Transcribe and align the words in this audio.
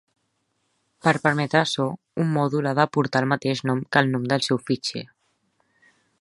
Per 1.07 1.11
permetre 1.27 1.59
açò, 1.59 1.85
un 2.23 2.31
mòdul 2.37 2.69
ha 2.69 2.73
de 2.79 2.87
portar 2.97 3.21
el 3.25 3.31
mateix 3.35 3.63
nom 3.71 3.85
que 3.93 4.03
el 4.05 4.11
nom 4.15 4.27
del 4.33 4.47
seu 4.49 4.63
fitxer. 4.71 5.05